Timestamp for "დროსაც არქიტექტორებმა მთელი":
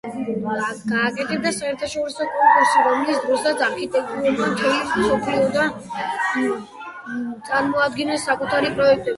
3.25-5.03